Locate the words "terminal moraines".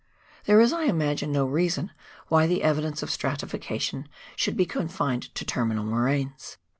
5.45-6.57